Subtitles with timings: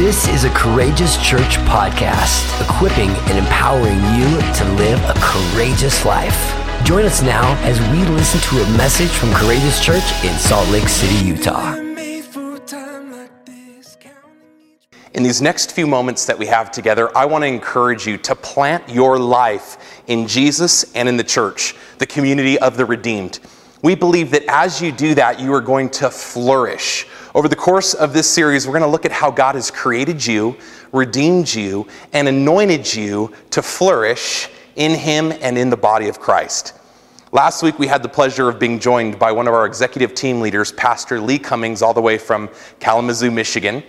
[0.00, 6.56] This is a Courageous Church podcast, equipping and empowering you to live a courageous life.
[6.86, 10.88] Join us now as we listen to a message from Courageous Church in Salt Lake
[10.88, 11.74] City, Utah.
[15.12, 18.34] In these next few moments that we have together, I want to encourage you to
[18.34, 23.40] plant your life in Jesus and in the church, the community of the redeemed.
[23.82, 27.06] We believe that as you do that, you are going to flourish.
[27.32, 30.26] Over the course of this series, we're going to look at how God has created
[30.26, 30.56] you,
[30.90, 36.74] redeemed you, and anointed you to flourish in Him and in the body of Christ.
[37.30, 40.40] Last week, we had the pleasure of being joined by one of our executive team
[40.40, 42.50] leaders, Pastor Lee Cummings, all the way from
[42.80, 43.84] Kalamazoo, Michigan,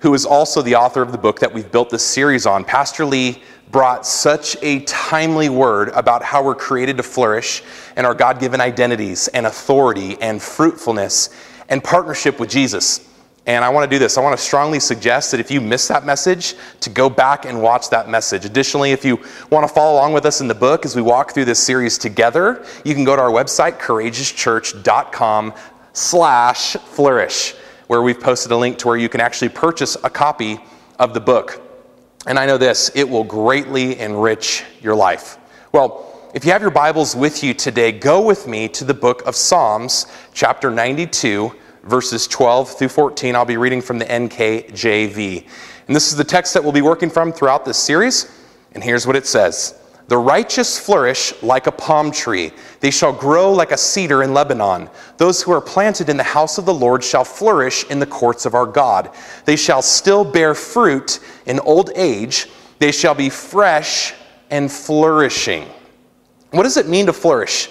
[0.00, 2.64] who is also the author of the book that we've built this series on.
[2.64, 7.62] Pastor Lee brought such a timely word about how we're created to flourish
[7.94, 11.30] and our God given identities and authority and fruitfulness
[11.70, 13.08] and partnership with Jesus.
[13.46, 14.18] And I want to do this.
[14.18, 17.62] I want to strongly suggest that if you miss that message, to go back and
[17.62, 18.44] watch that message.
[18.44, 19.18] Additionally, if you
[19.48, 21.96] want to follow along with us in the book as we walk through this series
[21.96, 25.54] together, you can go to our website, courageouschurch.com
[25.94, 27.54] slash flourish,
[27.86, 30.60] where we've posted a link to where you can actually purchase a copy
[30.98, 31.62] of the book.
[32.26, 35.38] And I know this, it will greatly enrich your life.
[35.72, 39.26] Well, if you have your Bibles with you today, go with me to the book
[39.26, 43.34] of Psalms, chapter 92, verses 12 through 14.
[43.34, 45.46] I'll be reading from the NKJV.
[45.86, 48.30] And this is the text that we'll be working from throughout this series.
[48.72, 53.52] And here's what it says The righteous flourish like a palm tree, they shall grow
[53.52, 54.88] like a cedar in Lebanon.
[55.16, 58.46] Those who are planted in the house of the Lord shall flourish in the courts
[58.46, 59.10] of our God.
[59.44, 64.14] They shall still bear fruit in old age, they shall be fresh
[64.50, 65.68] and flourishing.
[66.50, 67.68] What does it mean to flourish?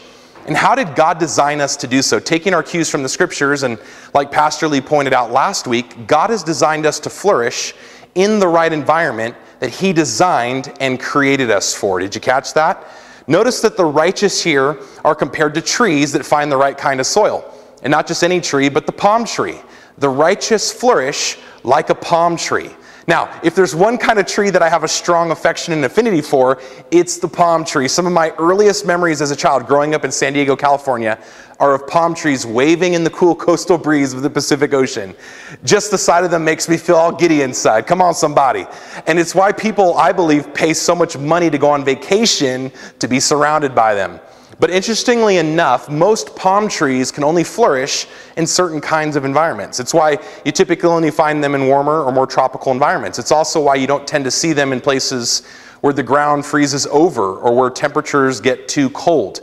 [0.48, 2.20] And how did God design us to do so?
[2.20, 3.78] Taking our cues from the scriptures, and
[4.14, 7.74] like Pastor Lee pointed out last week, God has designed us to flourish
[8.16, 12.00] in the right environment that He designed and created us for.
[12.00, 12.88] Did you catch that?
[13.28, 17.06] Notice that the righteous here are compared to trees that find the right kind of
[17.06, 17.46] soil.
[17.84, 19.60] And not just any tree, but the palm tree.
[20.00, 22.72] The righteous flourish like a palm tree.
[23.10, 26.22] Now, if there's one kind of tree that I have a strong affection and affinity
[26.22, 26.62] for,
[26.92, 27.88] it's the palm tree.
[27.88, 31.18] Some of my earliest memories as a child growing up in San Diego, California,
[31.60, 35.16] are of palm trees waving in the cool coastal breeze of the Pacific Ocean.
[35.64, 37.88] Just the sight of them makes me feel all giddy inside.
[37.88, 38.68] Come on, somebody.
[39.08, 43.08] And it's why people, I believe, pay so much money to go on vacation to
[43.08, 44.20] be surrounded by them.
[44.60, 49.80] But interestingly enough, most palm trees can only flourish in certain kinds of environments.
[49.80, 53.20] It's why you typically only find them in warmer or more tropical environments.
[53.20, 55.48] It's also why you don't tend to see them in places
[55.80, 59.40] where the ground freezes over or where temperatures get too cold.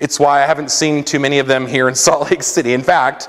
[0.00, 2.74] It's why I haven't seen too many of them here in Salt Lake City.
[2.74, 3.28] In fact,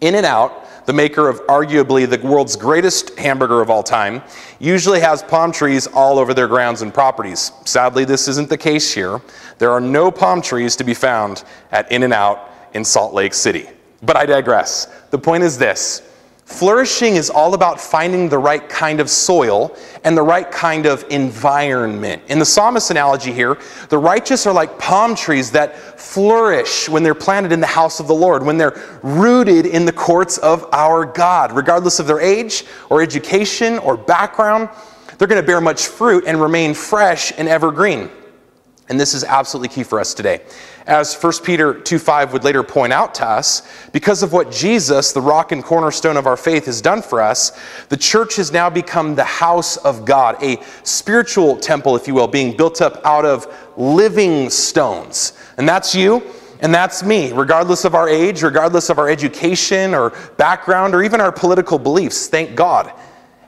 [0.00, 4.20] In-N-Out the maker of arguably the world's greatest hamburger of all time,
[4.58, 7.52] usually has palm trees all over their grounds and properties.
[7.64, 9.22] Sadly, this isn't the case here.
[9.58, 12.40] There are no palm trees to be found at In-N-Out
[12.74, 13.68] in Salt Lake City.
[14.02, 14.88] But I digress.
[15.12, 16.02] The point is this
[16.50, 21.04] Flourishing is all about finding the right kind of soil and the right kind of
[21.08, 22.22] environment.
[22.26, 23.56] In the psalmist analogy here,
[23.88, 28.08] the righteous are like palm trees that flourish when they're planted in the house of
[28.08, 31.52] the Lord, when they're rooted in the courts of our God.
[31.52, 34.68] Regardless of their age or education or background,
[35.16, 38.10] they're going to bear much fruit and remain fresh and evergreen.
[38.88, 40.42] And this is absolutely key for us today.
[40.90, 43.62] As 1 Peter 2:5 would later point out to us,
[43.92, 47.52] because of what Jesus, the rock and cornerstone of our faith, has done for us,
[47.90, 52.26] the church has now become the house of God, a spiritual temple, if you will,
[52.26, 53.46] being built up out of
[53.76, 55.32] living stones.
[55.56, 56.24] And that's you,
[56.58, 61.20] and that's me, regardless of our age, regardless of our education or background, or even
[61.20, 62.26] our political beliefs.
[62.26, 62.90] Thank God.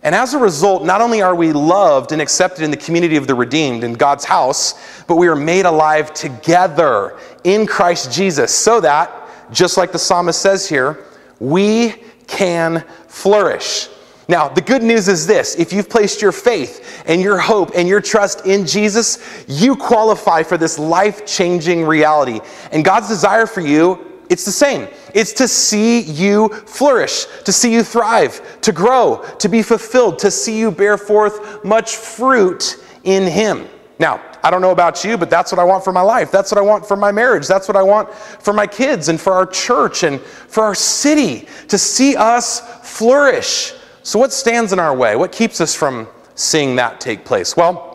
[0.03, 3.29] And as a result, not only are we loved and accepted in the community of
[3.29, 4.75] the redeemed in God's house,
[5.07, 9.13] but we are made alive together in Christ Jesus so that,
[9.53, 11.05] just like the psalmist says here,
[11.39, 11.95] we
[12.27, 13.89] can flourish.
[14.29, 17.87] Now, the good news is this if you've placed your faith and your hope and
[17.87, 22.41] your trust in Jesus, you qualify for this life changing reality.
[22.73, 24.89] And God's desire for you it's the same.
[25.15, 30.31] It's to see you flourish, to see you thrive, to grow, to be fulfilled, to
[30.31, 33.69] see you bear forth much fruit in Him.
[33.99, 36.33] Now, I don't know about you, but that's what I want for my life.
[36.33, 37.47] That's what I want for my marriage.
[37.47, 41.47] That's what I want for my kids and for our church and for our city
[41.69, 43.75] to see us flourish.
[44.03, 45.15] So, what stands in our way?
[45.15, 47.55] What keeps us from seeing that take place?
[47.55, 47.92] Well,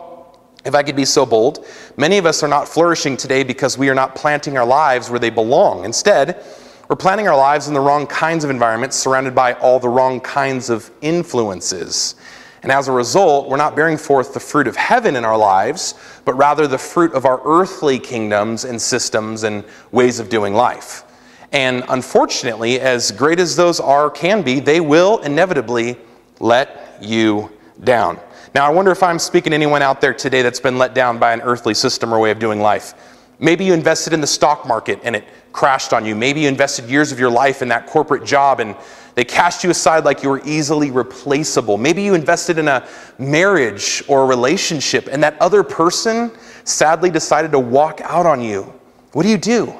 [0.68, 1.66] if I could be so bold,
[1.96, 5.18] many of us are not flourishing today because we are not planting our lives where
[5.18, 5.84] they belong.
[5.84, 6.44] Instead,
[6.88, 10.20] We're planting our lives in the wrong kinds of environments, surrounded by all the wrong
[10.20, 12.14] kinds of influences.
[12.62, 15.94] And as a result, we're not bearing forth the fruit of heaven in our lives,
[16.24, 21.04] but rather the fruit of our earthly kingdoms and systems and ways of doing life.
[21.52, 25.98] And unfortunately, as great as those are, can be, they will inevitably
[26.40, 27.52] let you
[27.84, 28.18] down.
[28.54, 31.18] Now, I wonder if I'm speaking to anyone out there today that's been let down
[31.18, 32.94] by an earthly system or way of doing life.
[33.38, 36.14] Maybe you invested in the stock market and it crashed on you.
[36.14, 38.74] Maybe you invested years of your life in that corporate job and
[39.14, 41.76] they cast you aside like you were easily replaceable.
[41.76, 42.86] Maybe you invested in a
[43.18, 46.32] marriage or a relationship and that other person
[46.64, 48.72] sadly decided to walk out on you.
[49.12, 49.74] What do you do?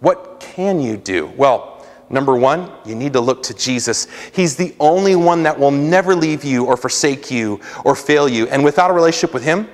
[0.00, 1.26] What can you do?
[1.36, 1.75] Well,
[2.10, 4.06] number one, you need to look to Jesus.
[4.32, 8.46] He's the only one that will never leave you or forsake you or fail you.
[8.48, 9.68] And without a relationship with Him,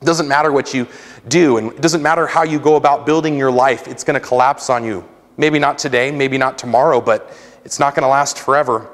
[0.00, 0.86] it doesn't matter what you
[1.28, 4.26] do, and it doesn't matter how you go about building your life, it's going to
[4.26, 5.06] collapse on you.
[5.36, 8.90] Maybe not today, maybe not tomorrow, but it's not going to last forever.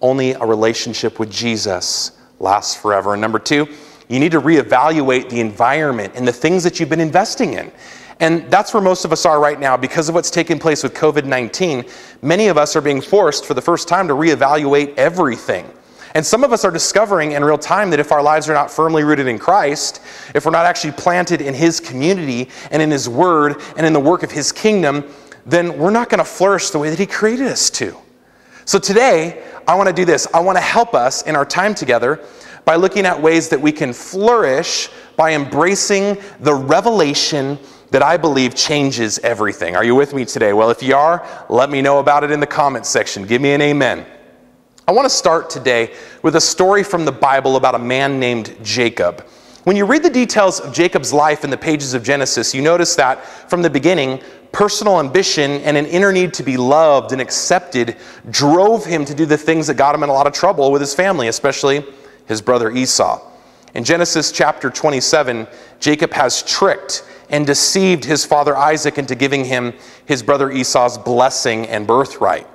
[0.00, 3.14] Only a relationship with Jesus lasts forever.
[3.14, 3.68] And number two,
[4.08, 7.70] you need to reevaluate the environment and the things that you've been investing in.
[8.20, 10.94] And that's where most of us are right now because of what's taking place with
[10.94, 11.84] COVID 19.
[12.22, 15.70] Many of us are being forced for the first time to reevaluate everything.
[16.14, 18.70] And some of us are discovering in real time that if our lives are not
[18.70, 20.00] firmly rooted in Christ,
[20.34, 24.00] if we're not actually planted in His community and in His Word and in the
[24.00, 25.04] work of His kingdom,
[25.46, 27.96] then we're not going to flourish the way that He created us to.
[28.64, 30.26] So today, I want to do this.
[30.32, 32.20] I want to help us in our time together
[32.64, 37.58] by looking at ways that we can flourish by embracing the revelation
[37.90, 39.76] that I believe changes everything.
[39.76, 40.52] Are you with me today?
[40.52, 43.24] Well, if you are, let me know about it in the comments section.
[43.24, 44.04] Give me an amen.
[44.86, 48.56] I want to start today with a story from the Bible about a man named
[48.62, 49.26] Jacob.
[49.64, 52.94] When you read the details of Jacob's life in the pages of Genesis, you notice
[52.96, 57.96] that from the beginning, personal ambition and an inner need to be loved and accepted
[58.30, 60.80] drove him to do the things that got him in a lot of trouble with
[60.80, 61.84] his family, especially
[62.26, 63.20] his brother Esau.
[63.74, 65.46] In Genesis chapter 27,
[65.80, 69.74] Jacob has tricked and deceived his father Isaac into giving him
[70.06, 72.46] his brother Esau's blessing and birthright.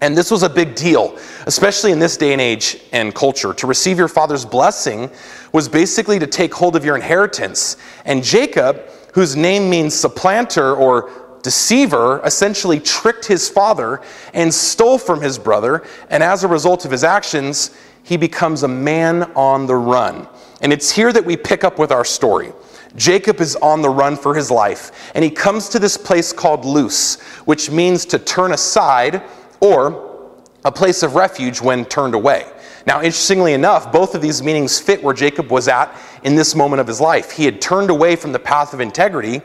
[0.00, 3.52] And this was a big deal, especially in this day and age and culture.
[3.54, 5.10] To receive your father's blessing
[5.52, 7.76] was basically to take hold of your inheritance.
[8.04, 11.10] And Jacob, whose name means supplanter or
[11.42, 14.00] deceiver, essentially tricked his father
[14.34, 15.84] and stole from his brother.
[16.10, 20.28] And as a result of his actions, he becomes a man on the run.
[20.60, 22.52] And it's here that we pick up with our story.
[22.96, 26.64] Jacob is on the run for his life, and he comes to this place called
[26.64, 29.22] Luz, which means to turn aside
[29.60, 30.32] or
[30.64, 32.46] a place of refuge when turned away.
[32.86, 36.80] Now, interestingly enough, both of these meanings fit where Jacob was at in this moment
[36.80, 37.30] of his life.
[37.30, 39.42] He had turned away from the path of integrity,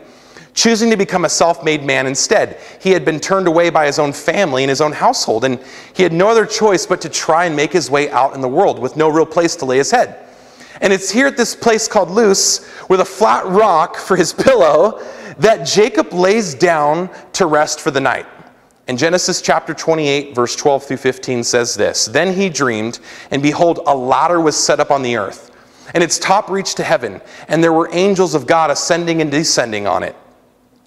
[0.53, 2.59] choosing to become a self made man instead.
[2.79, 5.59] He had been turned away by his own family and his own household, and
[5.93, 8.47] he had no other choice but to try and make his way out in the
[8.47, 10.23] world with no real place to lay his head.
[10.83, 15.01] And it's here at this place called Luz, with a flat rock for his pillow,
[15.39, 18.27] that Jacob lays down to rest for the night.
[18.89, 22.99] In Genesis chapter 28, verse 12 through 15 says this Then he dreamed,
[23.31, 25.51] and behold, a ladder was set up on the earth,
[25.93, 29.87] and its top reached to heaven, and there were angels of God ascending and descending
[29.87, 30.17] on it.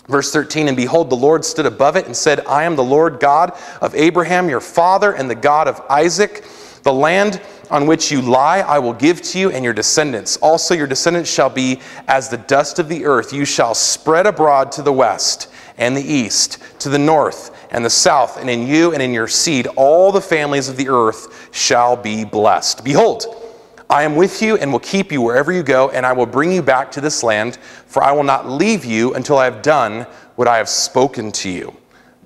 [0.09, 3.19] Verse 13, and behold, the Lord stood above it and said, I am the Lord
[3.19, 6.45] God of Abraham, your father, and the God of Isaac.
[6.83, 7.41] The land
[7.71, 10.37] on which you lie I will give to you and your descendants.
[10.39, 13.33] Also, your descendants shall be as the dust of the earth.
[13.33, 17.91] You shall spread abroad to the west and the east, to the north and the
[17.91, 21.97] south, and in you and in your seed all the families of the earth shall
[21.97, 22.85] be blessed.
[22.85, 23.27] Behold,
[23.89, 26.53] I am with you and will keep you wherever you go, and I will bring
[26.53, 27.57] you back to this land,
[27.87, 31.51] for I will not leave you until I have done what I have spoken to
[31.51, 31.77] you.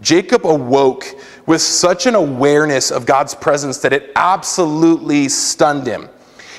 [0.01, 1.05] Jacob awoke
[1.47, 6.09] with such an awareness of God's presence that it absolutely stunned him.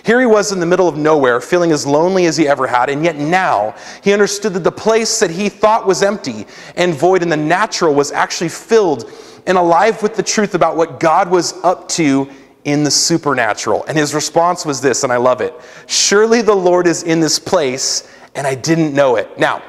[0.04, 2.90] Here he was in the middle of nowhere, feeling as lonely as he ever had,
[2.90, 7.22] and yet now he understood that the place that he thought was empty and void
[7.22, 9.12] in the natural was actually filled
[9.46, 12.30] and alive with the truth about what God was up to
[12.64, 13.86] in the supernatural.
[13.86, 15.54] And his response was this, and I love it
[15.88, 19.38] Surely the Lord is in this place, and I didn't know it.
[19.38, 19.62] Now,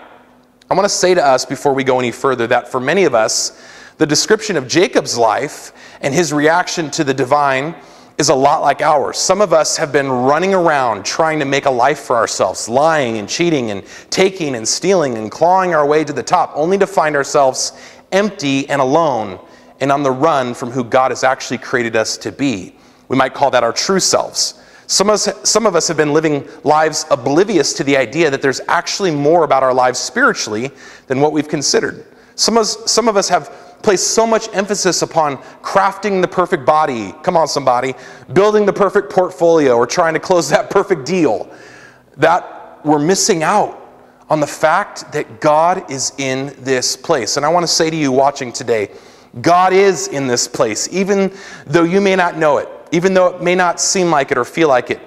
[0.72, 3.14] I want to say to us before we go any further that for many of
[3.14, 3.62] us,
[3.98, 7.74] the description of Jacob's life and his reaction to the divine
[8.16, 9.18] is a lot like ours.
[9.18, 13.18] Some of us have been running around trying to make a life for ourselves, lying
[13.18, 16.86] and cheating and taking and stealing and clawing our way to the top, only to
[16.86, 17.72] find ourselves
[18.10, 19.38] empty and alone
[19.82, 22.74] and on the run from who God has actually created us to be.
[23.08, 24.61] We might call that our true selves.
[24.92, 28.42] Some of, us, some of us have been living lives oblivious to the idea that
[28.42, 30.70] there's actually more about our lives spiritually
[31.06, 32.04] than what we've considered.
[32.34, 37.14] Some of, some of us have placed so much emphasis upon crafting the perfect body,
[37.22, 37.94] come on, somebody,
[38.34, 41.50] building the perfect portfolio, or trying to close that perfect deal,
[42.18, 43.80] that we're missing out
[44.28, 47.38] on the fact that God is in this place.
[47.38, 48.90] And I want to say to you watching today,
[49.40, 51.32] God is in this place, even
[51.66, 54.44] though you may not know it, even though it may not seem like it or
[54.44, 55.00] feel like it.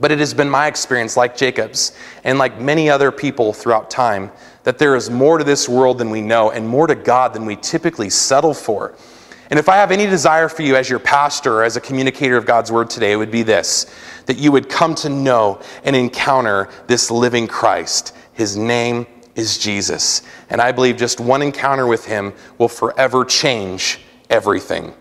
[0.00, 1.92] But it has been my experience, like Jacob's,
[2.24, 4.32] and like many other people throughout time,
[4.64, 7.44] that there is more to this world than we know and more to God than
[7.44, 8.94] we typically settle for.
[9.50, 12.38] And if I have any desire for you as your pastor or as a communicator
[12.38, 13.94] of God's word today, it would be this
[14.26, 18.14] that you would come to know and encounter this living Christ.
[18.32, 20.22] His name is Jesus.
[20.48, 24.94] And I believe just one encounter with him will forever change everything.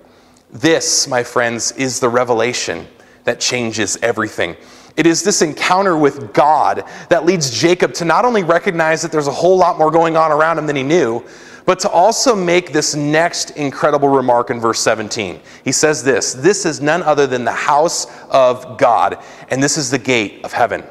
[0.51, 2.87] This, my friends, is the revelation
[3.23, 4.57] that changes everything.
[4.97, 9.27] It is this encounter with God that leads Jacob to not only recognize that there's
[9.27, 11.23] a whole lot more going on around him than he knew,
[11.65, 15.39] but to also make this next incredible remark in verse 17.
[15.63, 19.89] He says this This is none other than the house of God, and this is
[19.89, 20.83] the gate of heaven.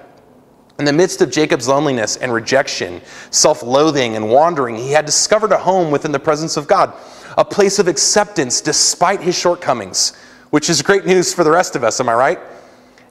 [0.78, 5.52] In the midst of Jacob's loneliness and rejection, self loathing and wandering, he had discovered
[5.52, 6.94] a home within the presence of God,
[7.36, 10.16] a place of acceptance despite his shortcomings,
[10.50, 12.38] which is great news for the rest of us, am I right?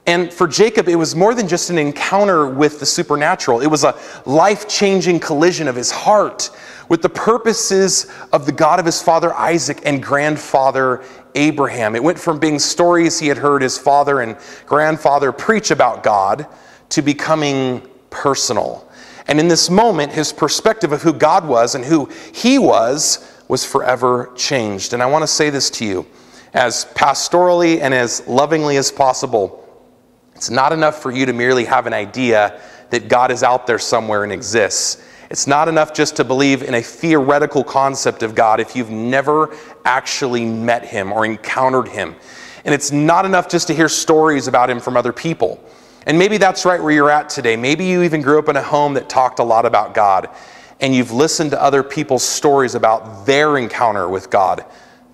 [0.06, 3.60] And for Jacob, it was more than just an encounter with the supernatural.
[3.60, 6.50] It was a life changing collision of his heart
[6.88, 11.94] with the purposes of the God of his father Isaac and grandfather Abraham.
[11.94, 14.36] It went from being stories he had heard his father and
[14.66, 16.46] grandfather preach about God
[16.88, 18.88] to becoming personal.
[19.28, 23.64] And in this moment, his perspective of who God was and who he was was
[23.64, 24.92] forever changed.
[24.92, 26.06] And I want to say this to you
[26.54, 29.66] as pastorally and as lovingly as possible.
[30.36, 33.78] It's not enough for you to merely have an idea that God is out there
[33.78, 35.02] somewhere and exists.
[35.30, 39.56] It's not enough just to believe in a theoretical concept of God if you've never
[39.84, 42.14] actually met him or encountered him.
[42.64, 45.62] And it's not enough just to hear stories about him from other people.
[46.06, 47.56] And maybe that's right where you're at today.
[47.56, 50.28] Maybe you even grew up in a home that talked a lot about God
[50.80, 54.64] and you've listened to other people's stories about their encounter with God,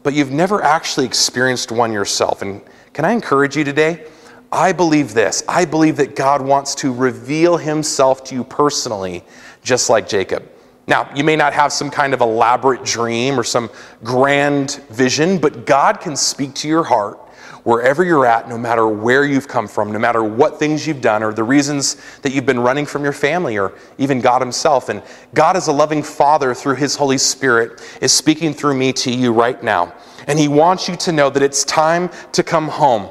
[0.03, 2.43] but you've never actually experienced one yourself.
[2.43, 4.07] And can I encourage you today?
[4.53, 5.43] I believe this.
[5.49, 9.25] I believe that God wants to reveal himself to you personally,
[9.63, 10.49] just like Jacob.
[10.87, 13.71] Now, you may not have some kind of elaborate dream or some
[14.05, 17.19] grand vision, but God can speak to your heart
[17.67, 21.21] wherever you're at, no matter where you've come from, no matter what things you've done
[21.21, 24.89] or the reasons that you've been running from your family or even God Himself.
[24.89, 25.03] And
[25.35, 29.33] God, as a loving Father through His Holy Spirit, is speaking through me to you
[29.33, 29.93] right now.
[30.29, 33.11] And He wants you to know that it's time to come home.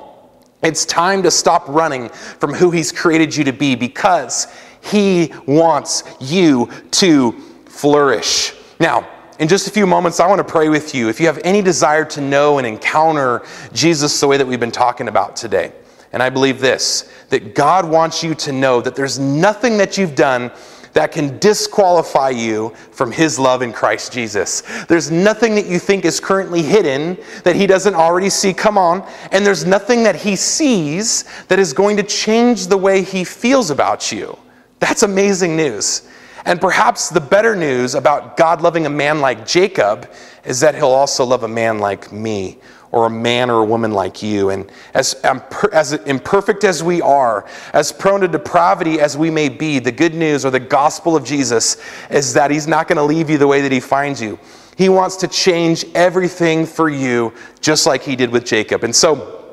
[0.64, 4.48] It's time to stop running from who He's created you to be because
[4.82, 7.34] He wants you to
[7.66, 8.54] flourish.
[8.80, 9.06] Now,
[9.39, 11.10] in just a few moments, I want to pray with you.
[11.10, 14.72] If you have any desire to know and encounter Jesus the way that we've been
[14.72, 15.74] talking about today,
[16.13, 20.15] and I believe this that God wants you to know that there's nothing that you've
[20.15, 20.51] done
[20.94, 24.62] that can disqualify you from His love in Christ Jesus.
[24.86, 28.54] There's nothing that you think is currently hidden that He doesn't already see.
[28.54, 29.06] Come on.
[29.34, 33.72] And there's nothing that He sees that is going to change the way He feels
[33.72, 34.38] about you.
[34.80, 36.08] That's amazing news.
[36.46, 40.12] And perhaps the better news about God loving a man like Jacob
[40.46, 42.60] is that He'll also love a man like me
[42.92, 44.52] or a man or a woman like you.
[44.52, 45.42] And as, um,
[45.74, 50.14] as imperfect as we are, as prone to depravity as we may be, the good
[50.14, 51.78] news or the gospel of Jesus
[52.10, 54.40] is that He's not going to leave you the way that He finds you.
[54.78, 58.84] He wants to change everything for you, just like He did with Jacob.
[58.84, 59.45] And so,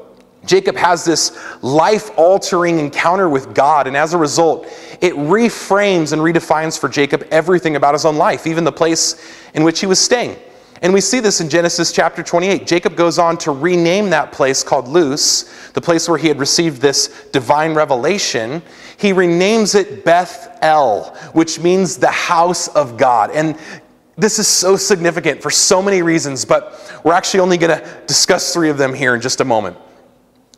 [0.45, 4.67] Jacob has this life altering encounter with God, and as a result,
[5.01, 9.63] it reframes and redefines for Jacob everything about his own life, even the place in
[9.63, 10.37] which he was staying.
[10.83, 12.67] And we see this in Genesis chapter 28.
[12.67, 16.83] Jacob goes on to rename that place called Luz, the place where he had received
[16.83, 18.61] this divine revelation.
[18.97, 23.31] He renames it Beth El, which means the house of God.
[23.31, 23.57] And
[24.17, 28.53] this is so significant for so many reasons, but we're actually only going to discuss
[28.53, 29.77] three of them here in just a moment.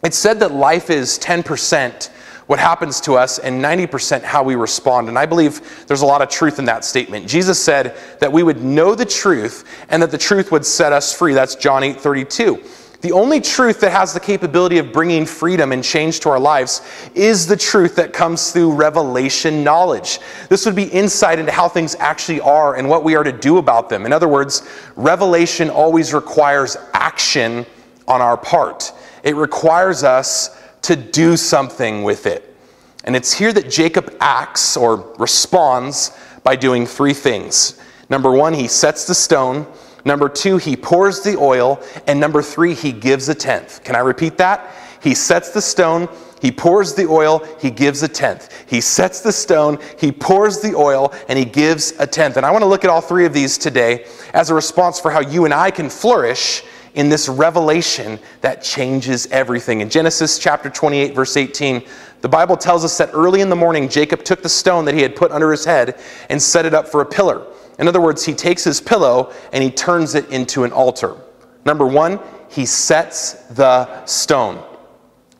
[0.04, 2.10] It's said that life is 10%
[2.46, 5.08] what happens to us and 90% how we respond.
[5.08, 7.26] And I believe there's a lot of truth in that statement.
[7.26, 11.16] Jesus said that we would know the truth and that the truth would set us
[11.16, 11.32] free.
[11.32, 12.62] That's John 8 32.
[13.00, 16.80] The only truth that has the capability of bringing freedom and change to our lives
[17.14, 20.20] is the truth that comes through revelation knowledge.
[20.48, 23.58] This would be insight into how things actually are and what we are to do
[23.58, 24.06] about them.
[24.06, 27.66] In other words, revelation always requires action
[28.08, 28.92] on our part,
[29.24, 32.56] it requires us to do something with it.
[33.02, 37.80] And it's here that Jacob acts or responds by doing three things.
[38.08, 39.66] Number one, he sets the stone
[40.04, 41.82] Number two, he pours the oil.
[42.06, 43.82] And number three, he gives a tenth.
[43.84, 44.70] Can I repeat that?
[45.02, 46.08] He sets the stone,
[46.40, 48.64] he pours the oil, he gives a tenth.
[48.66, 52.38] He sets the stone, he pours the oil, and he gives a tenth.
[52.38, 55.10] And I want to look at all three of these today as a response for
[55.10, 56.64] how you and I can flourish
[56.94, 59.80] in this revelation that changes everything.
[59.80, 61.84] In Genesis chapter 28, verse 18,
[62.20, 65.02] the Bible tells us that early in the morning, Jacob took the stone that he
[65.02, 67.46] had put under his head and set it up for a pillar.
[67.78, 71.16] In other words, he takes his pillow and he turns it into an altar.
[71.64, 74.64] Number one, he sets the stone.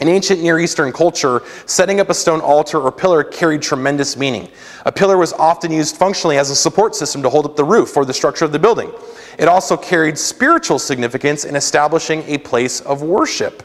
[0.00, 4.48] In ancient Near Eastern culture, setting up a stone altar or pillar carried tremendous meaning.
[4.84, 7.96] A pillar was often used functionally as a support system to hold up the roof
[7.96, 8.90] or the structure of the building.
[9.38, 13.62] It also carried spiritual significance in establishing a place of worship.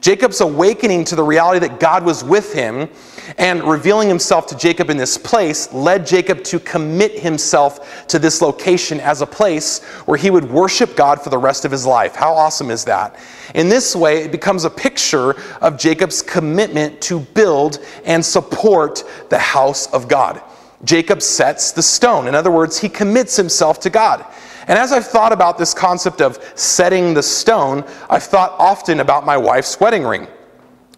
[0.00, 2.88] Jacob's awakening to the reality that God was with him
[3.36, 8.40] and revealing himself to Jacob in this place led Jacob to commit himself to this
[8.40, 12.14] location as a place where he would worship God for the rest of his life.
[12.14, 13.18] How awesome is that?
[13.54, 19.38] In this way, it becomes a picture of Jacob's commitment to build and support the
[19.38, 20.40] house of God.
[20.84, 22.26] Jacob sets the stone.
[22.26, 24.24] In other words, he commits himself to God.
[24.70, 29.26] And as I've thought about this concept of setting the stone, I've thought often about
[29.26, 30.28] my wife's wedding ring.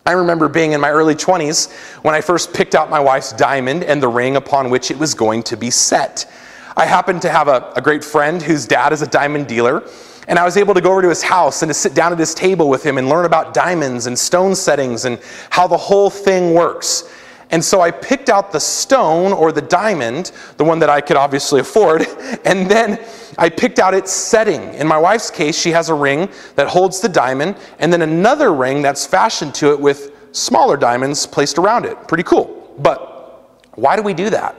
[0.05, 3.85] I remember being in my early 20s when I first picked out my wife's diamond
[3.85, 6.31] and the ring upon which it was going to be set.
[6.77, 9.89] I happened to have a, a, great friend whose dad is a diamond dealer,
[10.29, 12.19] and I was able to go over to his house and to sit down at
[12.19, 16.11] his table with him and learn about diamonds and stone settings and how the whole
[16.11, 17.11] thing works.
[17.53, 21.19] And so I picked out the stone or the diamond, the one that I could
[21.19, 22.03] obviously afford,
[22.47, 22.99] and then
[23.39, 24.75] I picked out its setting.
[24.75, 28.55] In my wife's case, she has a ring that holds the diamond, and then another
[28.55, 32.09] ring that's fashioned to it with smaller diamonds placed around it.
[32.09, 32.75] Pretty cool.
[32.79, 34.57] But why do we do that?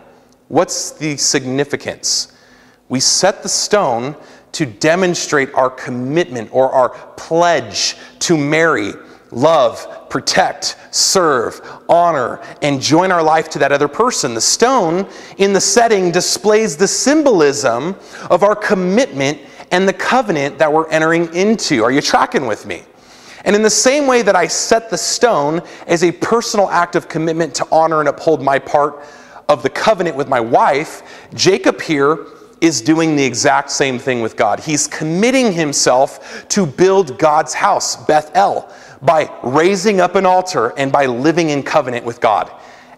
[0.48, 2.32] What's the significance?
[2.90, 4.16] We set the stone
[4.52, 8.94] to demonstrate our commitment or our pledge to marry
[9.34, 14.34] love, protect, serve, honor, and join our life to that other person.
[14.34, 17.96] The stone in the setting displays the symbolism
[18.30, 19.40] of our commitment
[19.72, 21.84] and the covenant that we're entering into.
[21.84, 22.84] Are you tracking with me?
[23.46, 27.10] And in the same way that I set the stone as a personal act of
[27.10, 29.04] commitment to honor and uphold my part
[29.50, 32.26] of the covenant with my wife, Jacob here
[32.62, 34.62] is doing the exact same thing with God.
[34.62, 38.70] He's committing himself to build God's house, Bethel,
[39.04, 42.52] by raising up an altar and by living in covenant with God.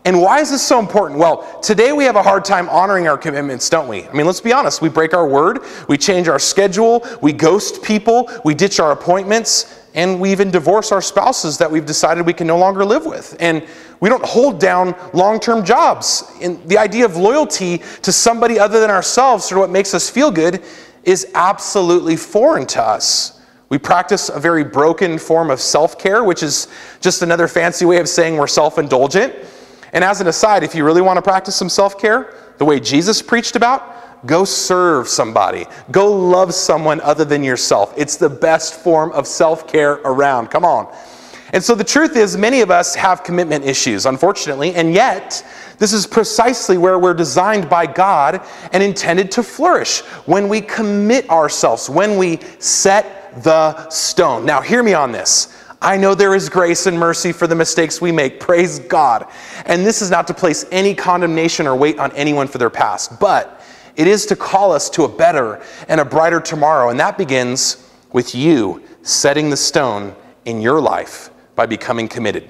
[0.06, 1.20] And why is this so important?
[1.20, 4.08] Well, today we have a hard time honoring our commitments, don't we?
[4.08, 4.80] I mean, let's be honest.
[4.80, 9.82] We break our word, we change our schedule, we ghost people, we ditch our appointments,
[9.96, 13.36] and we even divorce our spouses that we've decided we can no longer live with.
[13.40, 13.66] And
[14.00, 16.32] we don't hold down long term jobs.
[16.40, 20.30] And the idea of loyalty to somebody other than ourselves, of what makes us feel
[20.30, 20.62] good,
[21.04, 23.35] is absolutely foreign to us.
[23.70, 26.68] We practice a very broken form of self care, which is
[27.02, 29.34] just another fancy way of saying we're self indulgent.
[29.94, 32.80] And as an aside, if you really want to practice some self care, the way
[32.80, 35.66] Jesus preached about, go serve somebody.
[35.92, 37.94] Go love someone other than yourself.
[37.98, 40.50] It's the best form of self care around.
[40.50, 40.94] Come on.
[41.54, 45.46] And so the truth is, many of us have commitment issues, unfortunately, and yet,
[45.78, 51.30] this is precisely where we're designed by God and intended to flourish when we commit
[51.30, 54.46] ourselves, when we set the stone.
[54.46, 55.56] Now, hear me on this.
[55.82, 58.40] I know there is grace and mercy for the mistakes we make.
[58.40, 59.28] Praise God.
[59.66, 63.20] And this is not to place any condemnation or weight on anyone for their past,
[63.20, 63.62] but
[63.96, 66.90] it is to call us to a better and a brighter tomorrow.
[66.90, 72.50] And that begins with you setting the stone in your life by becoming committed.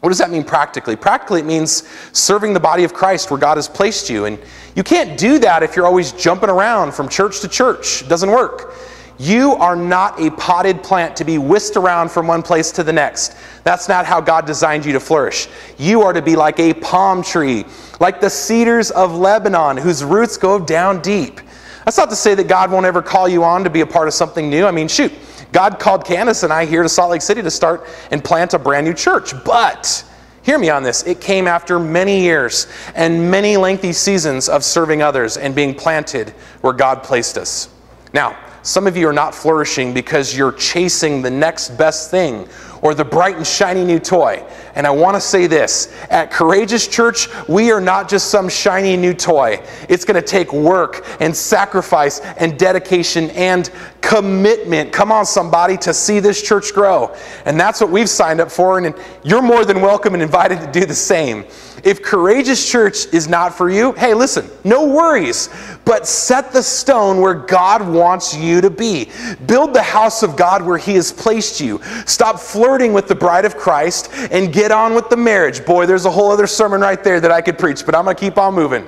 [0.00, 0.94] What does that mean practically?
[0.94, 4.26] Practically, it means serving the body of Christ where God has placed you.
[4.26, 4.38] And
[4.74, 8.02] you can't do that if you're always jumping around from church to church.
[8.02, 8.74] It doesn't work.
[9.18, 12.92] You are not a potted plant to be whisked around from one place to the
[12.92, 13.34] next.
[13.64, 15.48] That's not how God designed you to flourish.
[15.78, 17.64] You are to be like a palm tree,
[17.98, 21.40] like the cedars of Lebanon, whose roots go down deep.
[21.84, 24.08] That's not to say that God won't ever call you on to be a part
[24.08, 24.66] of something new.
[24.66, 25.12] I mean, shoot,
[25.52, 28.58] God called Candace and I here to Salt Lake City to start and plant a
[28.58, 29.32] brand new church.
[29.44, 30.04] But
[30.42, 35.00] hear me on this it came after many years and many lengthy seasons of serving
[35.00, 37.70] others and being planted where God placed us.
[38.12, 42.48] Now, some of you are not flourishing because you're chasing the next best thing,
[42.86, 44.40] or the bright and shiny new toy.
[44.76, 48.96] And I want to say this at Courageous Church, we are not just some shiny
[48.96, 49.60] new toy.
[49.88, 53.72] It's going to take work and sacrifice and dedication and
[54.02, 54.92] commitment.
[54.92, 57.12] Come on, somebody, to see this church grow.
[57.44, 58.78] And that's what we've signed up for.
[58.78, 58.94] And
[59.24, 61.44] you're more than welcome and invited to do the same.
[61.82, 65.48] If Courageous Church is not for you, hey, listen, no worries.
[65.84, 69.10] But set the stone where God wants you to be.
[69.46, 71.80] Build the house of God where He has placed you.
[72.06, 75.64] Stop flirting with the bride of Christ and get on with the marriage.
[75.64, 78.16] Boy, there's a whole other sermon right there that I could preach, but I'm going
[78.16, 78.86] to keep on moving.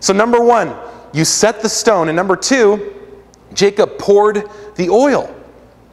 [0.00, 0.74] So, number one,
[1.12, 2.08] you set the stone.
[2.08, 2.94] And number two,
[3.54, 4.44] Jacob poured
[4.76, 5.34] the oil.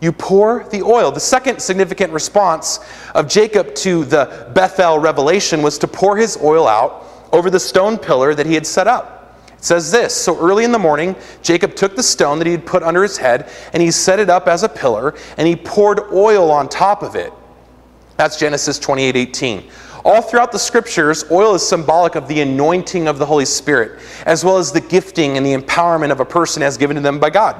[0.01, 1.11] You pour the oil.
[1.11, 2.79] The second significant response
[3.13, 7.97] of Jacob to the Bethel revelation was to pour his oil out over the stone
[7.97, 9.14] pillar that he had set up.
[9.65, 12.83] Says this So early in the morning, Jacob took the stone that he had put
[12.83, 16.51] under his head and he set it up as a pillar and he poured oil
[16.51, 17.33] on top of it.
[18.15, 19.63] That's Genesis 28 18.
[20.05, 24.45] All throughout the scriptures, oil is symbolic of the anointing of the Holy Spirit, as
[24.45, 27.31] well as the gifting and the empowerment of a person as given to them by
[27.31, 27.55] God.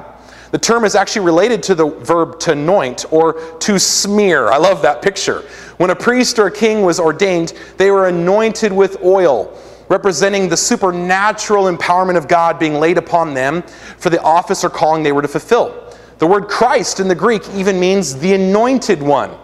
[0.52, 4.46] The term is actually related to the verb to anoint or to smear.
[4.46, 5.40] I love that picture.
[5.78, 9.52] When a priest or a king was ordained, they were anointed with oil,
[9.88, 13.62] representing the supernatural empowerment of God being laid upon them
[13.98, 15.94] for the office or calling they were to fulfill.
[16.18, 19.36] The word Christ in the Greek even means the anointed one.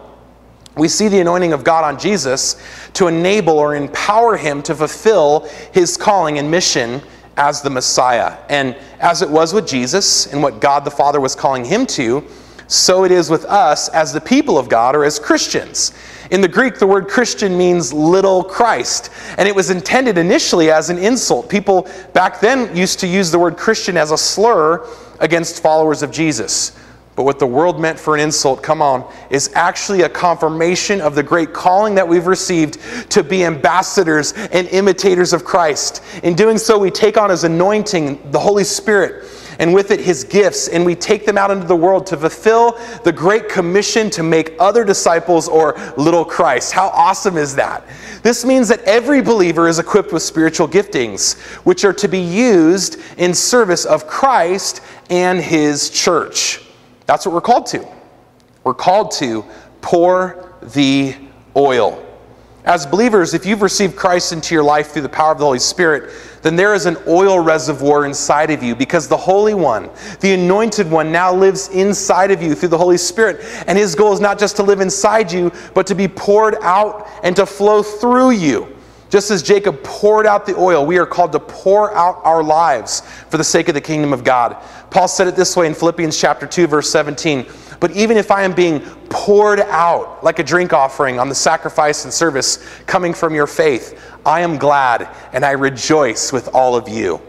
[0.75, 2.61] We see the anointing of God on Jesus
[2.93, 7.01] to enable or empower him to fulfill his calling and mission
[7.37, 8.37] as the Messiah.
[8.49, 12.25] And as it was with Jesus and what God the Father was calling him to,
[12.67, 15.93] so it is with us as the people of God or as Christians.
[16.31, 20.89] In the Greek, the word Christian means little Christ, and it was intended initially as
[20.89, 21.49] an insult.
[21.49, 24.87] People back then used to use the word Christian as a slur
[25.19, 26.77] against followers of Jesus.
[27.15, 31.13] But what the world meant for an insult, come on, is actually a confirmation of
[31.13, 32.79] the great calling that we've received
[33.11, 36.01] to be ambassadors and imitators of Christ.
[36.23, 39.25] In doing so, we take on his anointing, the Holy Spirit,
[39.59, 42.77] and with it his gifts, and we take them out into the world to fulfill
[43.03, 46.73] the great commission to make other disciples or little Christ.
[46.73, 47.85] How awesome is that?
[48.23, 52.99] This means that every believer is equipped with spiritual giftings, which are to be used
[53.17, 56.61] in service of Christ and his church.
[57.05, 57.85] That's what we're called to.
[58.63, 59.45] We're called to
[59.81, 61.15] pour the
[61.55, 62.02] oil.
[62.65, 65.59] As believers, if you've received Christ into your life through the power of the Holy
[65.59, 69.89] Spirit, then there is an oil reservoir inside of you because the Holy One,
[70.21, 73.41] the Anointed One, now lives inside of you through the Holy Spirit.
[73.67, 77.09] And His goal is not just to live inside you, but to be poured out
[77.23, 78.73] and to flow through you.
[79.09, 83.01] Just as Jacob poured out the oil, we are called to pour out our lives
[83.29, 84.57] for the sake of the kingdom of God.
[84.89, 87.45] Paul said it this way in Philippians chapter 2 verse 17,
[87.79, 88.81] but even if I am being
[89.23, 92.57] poured out like a drink offering on the sacrifice and service
[92.87, 97.21] coming from your faith, I am glad and I rejoice with all of you.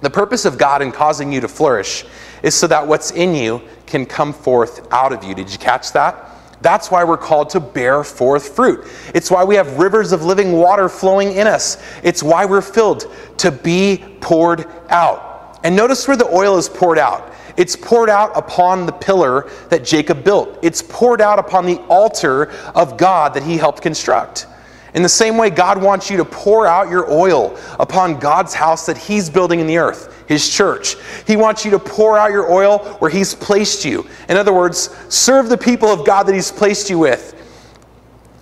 [0.00, 2.04] The purpose of God in causing you to flourish
[2.44, 5.34] is so that what's in you can come forth out of you.
[5.34, 6.24] Did you catch that?
[6.62, 8.86] That's why we're called to bear forth fruit.
[9.12, 11.82] It's why we have rivers of living water flowing in us.
[12.04, 15.58] It's why we're filled to be poured out.
[15.64, 17.27] And notice where the oil is poured out.
[17.58, 20.58] It's poured out upon the pillar that Jacob built.
[20.62, 24.46] It's poured out upon the altar of God that he helped construct.
[24.94, 28.86] In the same way, God wants you to pour out your oil upon God's house
[28.86, 30.96] that He's building in the earth, His church.
[31.26, 34.06] He wants you to pour out your oil where He's placed you.
[34.28, 37.34] In other words, serve the people of God that He's placed you with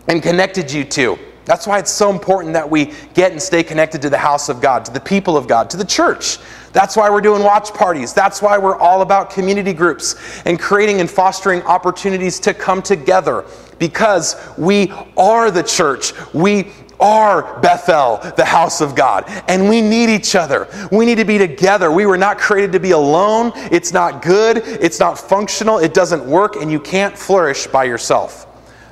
[0.09, 1.18] and connected you to.
[1.47, 4.61] That's why it's so important that we get and stay connected to the house of
[4.61, 6.39] God, to the people of God, to the church.
[6.73, 8.13] That's why we're doing watch parties.
[8.13, 13.45] That's why we're all about community groups and creating and fostering opportunities to come together
[13.79, 16.13] because we are the church.
[16.35, 20.67] We are Bethel, the house of God, and we need each other.
[20.91, 21.93] We need to be together.
[21.93, 23.53] We were not created to be alone.
[23.55, 28.47] It's not good, it's not functional, it doesn't work, and you can't flourish by yourself.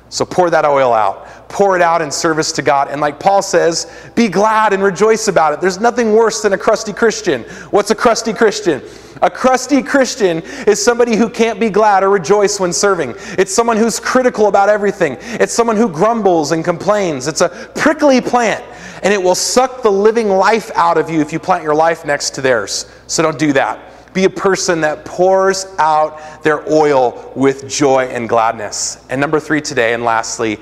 [0.09, 2.89] So pour that oil out pour it out in service to God.
[2.89, 5.61] And like Paul says, be glad and rejoice about it.
[5.61, 7.43] There's nothing worse than a crusty Christian.
[7.71, 8.81] What's a crusty Christian?
[9.21, 13.15] A crusty Christian is somebody who can't be glad or rejoice when serving.
[13.37, 15.17] It's someone who's critical about everything.
[15.21, 17.27] It's someone who grumbles and complains.
[17.27, 18.63] It's a prickly plant,
[19.03, 22.05] and it will suck the living life out of you if you plant your life
[22.05, 22.91] next to theirs.
[23.07, 24.13] So don't do that.
[24.13, 29.03] Be a person that pours out their oil with joy and gladness.
[29.09, 30.59] And number three today, and lastly,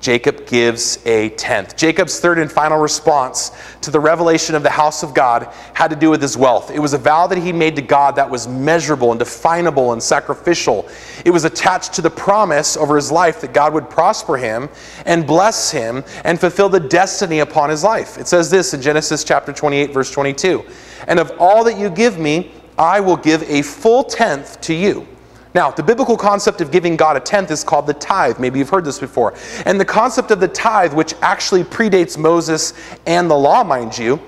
[0.00, 1.76] Jacob gives a tenth.
[1.76, 5.96] Jacob's third and final response to the revelation of the house of God had to
[5.96, 6.70] do with his wealth.
[6.70, 10.02] It was a vow that he made to God that was measurable and definable and
[10.02, 10.88] sacrificial.
[11.24, 14.68] It was attached to the promise over his life that God would prosper him
[15.04, 18.18] and bless him and fulfill the destiny upon his life.
[18.18, 20.64] It says this in Genesis chapter 28, verse 22
[21.08, 25.08] And of all that you give me, I will give a full tenth to you.
[25.54, 28.38] Now, the biblical concept of giving God a tenth is called the tithe.
[28.38, 29.34] Maybe you've heard this before.
[29.64, 32.74] And the concept of the tithe, which actually predates Moses
[33.06, 34.20] and the law, mind you,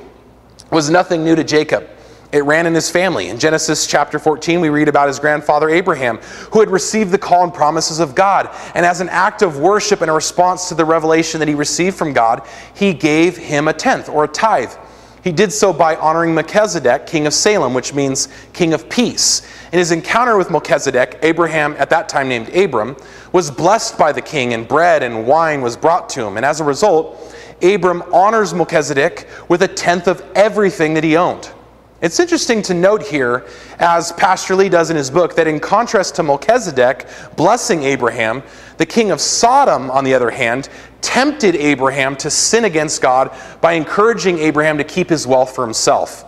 [0.71, 1.89] was nothing new to Jacob.
[2.33, 3.29] It ran in his family.
[3.29, 6.19] In Genesis chapter 14, we read about his grandfather Abraham,
[6.53, 8.49] who had received the call and promises of God.
[8.75, 11.97] And as an act of worship and a response to the revelation that he received
[11.97, 14.73] from God, he gave him a tenth or a tithe.
[15.25, 19.43] He did so by honoring Melchizedek, king of Salem, which means king of peace.
[19.73, 22.97] In his encounter with Melchizedek, Abraham, at that time named Abram,
[23.33, 26.37] was blessed by the king, and bread and wine was brought to him.
[26.37, 31.51] And as a result, Abram honors Melchizedek with a tenth of everything that he owned.
[32.01, 33.47] It's interesting to note here,
[33.79, 37.07] as Pastor Lee does in his book, that in contrast to Melchizedek
[37.37, 38.43] blessing Abraham,
[38.79, 40.69] the king of Sodom, on the other hand,
[41.03, 46.25] tempted Abraham to sin against God by encouraging Abraham to keep his wealth for himself.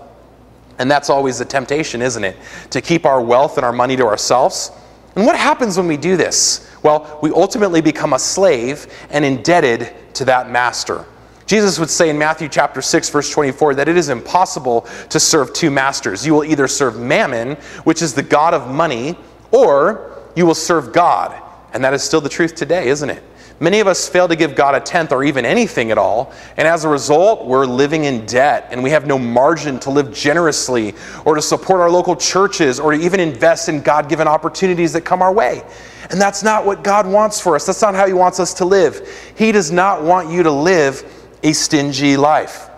[0.78, 2.36] And that's always the temptation, isn't it?
[2.70, 4.72] To keep our wealth and our money to ourselves.
[5.14, 6.70] And what happens when we do this?
[6.82, 11.04] Well, we ultimately become a slave and indebted to that master.
[11.46, 15.52] Jesus would say in Matthew chapter 6 verse 24 that it is impossible to serve
[15.52, 16.24] two masters.
[16.24, 19.18] You will either serve mammon, which is the god of money,
[19.50, 21.40] or you will serve God.
[21.74, 23.22] And that is still the truth today, isn't it?
[23.62, 26.66] Many of us fail to give God a tenth or even anything at all, and
[26.66, 30.94] as a result, we're living in debt and we have no margin to live generously
[31.24, 35.02] or to support our local churches or to even invest in God given opportunities that
[35.02, 35.62] come our way.
[36.10, 37.64] And that's not what God wants for us.
[37.64, 39.08] That's not how He wants us to live.
[39.36, 41.04] He does not want you to live
[41.44, 42.68] a stingy life.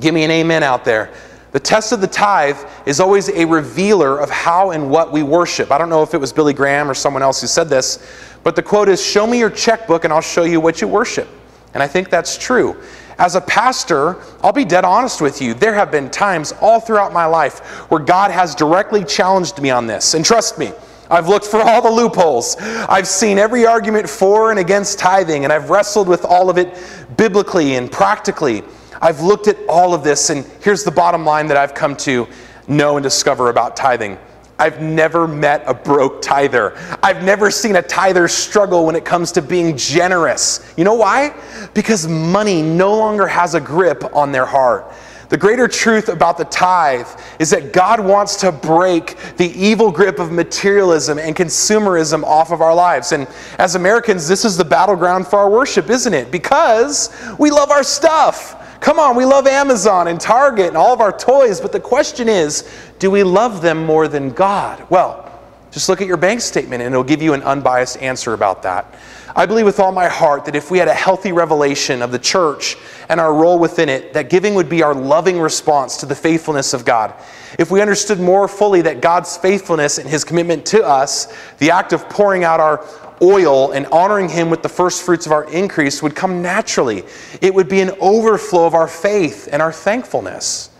[0.00, 1.12] Give me an amen out there.
[1.52, 5.70] The test of the tithe is always a revealer of how and what we worship.
[5.70, 8.06] I don't know if it was Billy Graham or someone else who said this,
[8.42, 11.28] but the quote is Show me your checkbook and I'll show you what you worship.
[11.74, 12.76] And I think that's true.
[13.18, 15.54] As a pastor, I'll be dead honest with you.
[15.54, 19.86] There have been times all throughout my life where God has directly challenged me on
[19.86, 20.14] this.
[20.14, 20.72] And trust me,
[21.10, 22.56] I've looked for all the loopholes.
[22.58, 26.78] I've seen every argument for and against tithing, and I've wrestled with all of it
[27.16, 28.62] biblically and practically.
[29.00, 32.26] I've looked at all of this, and here's the bottom line that I've come to
[32.66, 34.18] know and discover about tithing
[34.60, 36.76] I've never met a broke tither.
[37.00, 40.74] I've never seen a tither struggle when it comes to being generous.
[40.76, 41.32] You know why?
[41.74, 44.92] Because money no longer has a grip on their heart.
[45.28, 47.06] The greater truth about the tithe
[47.38, 52.62] is that God wants to break the evil grip of materialism and consumerism off of
[52.62, 53.12] our lives.
[53.12, 56.30] And as Americans, this is the battleground for our worship, isn't it?
[56.30, 58.57] Because we love our stuff.
[58.80, 62.28] Come on, we love Amazon and Target and all of our toys, but the question
[62.28, 64.86] is do we love them more than God?
[64.90, 65.27] Well,
[65.70, 68.94] just look at your bank statement and it'll give you an unbiased answer about that.
[69.36, 72.18] I believe with all my heart that if we had a healthy revelation of the
[72.18, 72.76] church
[73.08, 76.74] and our role within it, that giving would be our loving response to the faithfulness
[76.74, 77.14] of God.
[77.58, 81.92] If we understood more fully that God's faithfulness and his commitment to us, the act
[81.92, 82.84] of pouring out our
[83.22, 87.04] oil and honoring Him with the first fruits of our increase would come naturally.
[87.40, 90.70] It would be an overflow of our faith and our thankfulness.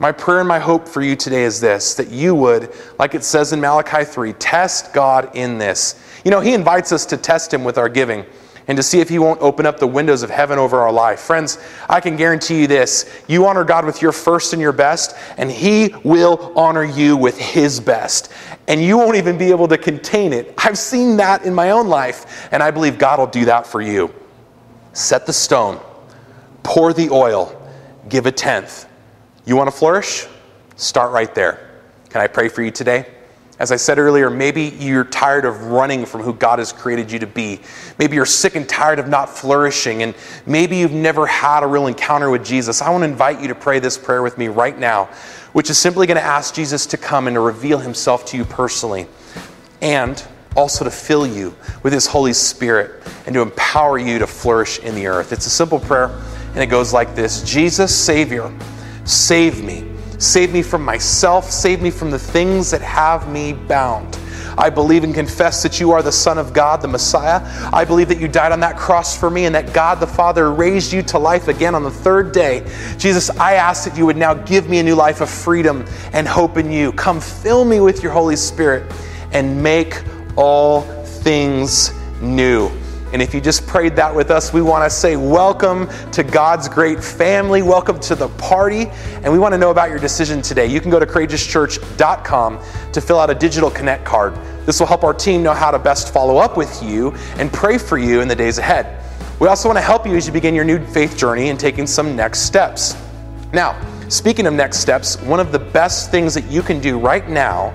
[0.00, 3.24] My prayer and my hope for you today is this that you would, like it
[3.24, 6.00] says in Malachi 3, test God in this.
[6.24, 8.24] You know, He invites us to test Him with our giving
[8.68, 11.18] and to see if He won't open up the windows of heaven over our life.
[11.20, 11.58] Friends,
[11.88, 15.50] I can guarantee you this you honor God with your first and your best, and
[15.50, 18.32] He will honor you with His best.
[18.68, 20.54] And you won't even be able to contain it.
[20.58, 23.80] I've seen that in my own life, and I believe God will do that for
[23.80, 24.14] you.
[24.92, 25.80] Set the stone,
[26.62, 27.60] pour the oil,
[28.08, 28.87] give a tenth.
[29.48, 30.26] You want to flourish?
[30.76, 31.70] Start right there.
[32.10, 33.06] Can I pray for you today?
[33.58, 37.18] As I said earlier, maybe you're tired of running from who God has created you
[37.20, 37.60] to be.
[37.98, 41.86] Maybe you're sick and tired of not flourishing, and maybe you've never had a real
[41.86, 42.82] encounter with Jesus.
[42.82, 45.06] I want to invite you to pray this prayer with me right now,
[45.54, 48.44] which is simply going to ask Jesus to come and to reveal himself to you
[48.44, 49.06] personally,
[49.80, 50.22] and
[50.56, 54.94] also to fill you with his Holy Spirit and to empower you to flourish in
[54.94, 55.32] the earth.
[55.32, 56.10] It's a simple prayer,
[56.48, 58.52] and it goes like this Jesus, Savior,
[59.08, 59.84] save me
[60.18, 61.50] Save me from myself.
[61.50, 64.18] Save me from the things that have me bound.
[64.58, 67.40] I believe and confess that you are the Son of God, the Messiah.
[67.72, 70.52] I believe that you died on that cross for me and that God the Father
[70.52, 72.68] raised you to life again on the third day.
[72.98, 76.26] Jesus, I ask that you would now give me a new life of freedom and
[76.26, 76.90] hope in you.
[76.92, 78.92] Come fill me with your Holy Spirit
[79.30, 80.02] and make
[80.34, 82.68] all things new.
[83.12, 86.68] And if you just prayed that with us, we want to say welcome to God's
[86.68, 87.62] great family.
[87.62, 88.86] Welcome to the party.
[89.22, 90.66] And we want to know about your decision today.
[90.66, 92.58] You can go to courageouschurch.com
[92.92, 94.34] to fill out a digital connect card.
[94.66, 97.78] This will help our team know how to best follow up with you and pray
[97.78, 99.02] for you in the days ahead.
[99.40, 101.86] We also want to help you as you begin your new faith journey and taking
[101.86, 102.94] some next steps.
[103.54, 107.26] Now, speaking of next steps, one of the best things that you can do right
[107.26, 107.72] now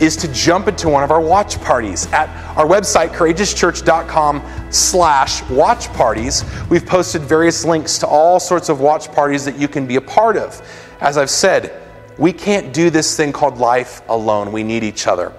[0.00, 2.10] is to jump into one of our watch parties.
[2.12, 8.80] At our website, courageouschurch.com slash watch parties, we've posted various links to all sorts of
[8.80, 10.60] watch parties that you can be a part of.
[11.00, 11.80] As I've said,
[12.18, 14.52] we can't do this thing called life alone.
[14.52, 15.32] We need each other.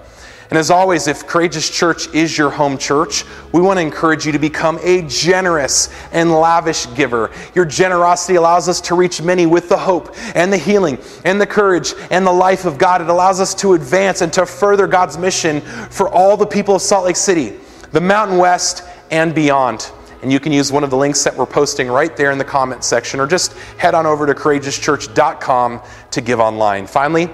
[0.50, 4.32] And as always, if Courageous Church is your home church, we want to encourage you
[4.32, 7.30] to become a generous and lavish giver.
[7.54, 11.46] Your generosity allows us to reach many with the hope and the healing and the
[11.46, 13.00] courage and the life of God.
[13.00, 16.82] It allows us to advance and to further God's mission for all the people of
[16.82, 17.54] Salt Lake City,
[17.92, 19.90] the Mountain West, and beyond.
[20.22, 22.44] And you can use one of the links that we're posting right there in the
[22.44, 25.80] comment section, or just head on over to courageouschurch.com
[26.12, 26.86] to give online.
[26.86, 27.28] Finally,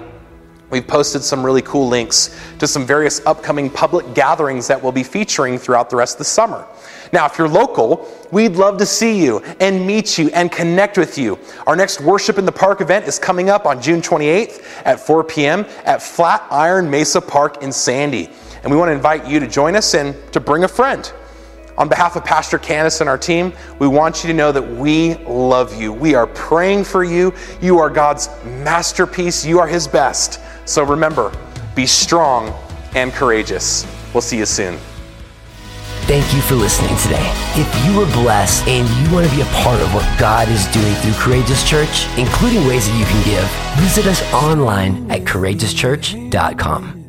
[0.70, 5.02] We've posted some really cool links to some various upcoming public gatherings that we'll be
[5.02, 6.66] featuring throughout the rest of the summer.
[7.12, 11.18] Now, if you're local, we'd love to see you and meet you and connect with
[11.18, 11.38] you.
[11.66, 15.24] Our next Worship in the Park event is coming up on June 28th at 4
[15.24, 15.66] p.m.
[15.84, 18.30] at Flatiron Mesa Park in Sandy.
[18.62, 21.12] And we want to invite you to join us and to bring a friend.
[21.80, 25.14] On behalf of Pastor Candace and our team, we want you to know that we
[25.24, 25.94] love you.
[25.94, 27.32] We are praying for you.
[27.62, 29.46] You are God's masterpiece.
[29.46, 30.40] You are His best.
[30.66, 31.32] So remember,
[31.74, 32.54] be strong
[32.94, 33.86] and courageous.
[34.12, 34.76] We'll see you soon.
[36.02, 37.32] Thank you for listening today.
[37.54, 40.66] If you were blessed and you want to be a part of what God is
[40.66, 46.99] doing through Courageous Church, including ways that you can give, visit us online at courageouschurch.com.